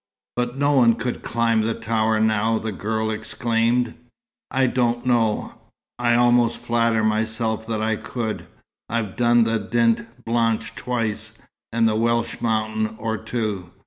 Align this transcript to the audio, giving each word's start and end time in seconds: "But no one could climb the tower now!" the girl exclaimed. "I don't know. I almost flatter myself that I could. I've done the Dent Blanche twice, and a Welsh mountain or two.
"But 0.35 0.57
no 0.57 0.71
one 0.71 0.95
could 0.95 1.21
climb 1.21 1.61
the 1.61 1.75
tower 1.75 2.19
now!" 2.19 2.57
the 2.57 2.71
girl 2.71 3.11
exclaimed. 3.11 3.93
"I 4.49 4.65
don't 4.65 5.05
know. 5.05 5.53
I 5.99 6.15
almost 6.15 6.57
flatter 6.57 7.03
myself 7.03 7.67
that 7.67 7.83
I 7.83 7.97
could. 7.97 8.47
I've 8.89 9.15
done 9.15 9.43
the 9.43 9.59
Dent 9.59 10.25
Blanche 10.25 10.73
twice, 10.73 11.37
and 11.71 11.87
a 11.87 11.95
Welsh 11.95 12.41
mountain 12.41 12.95
or 12.97 13.15
two. 13.15 13.69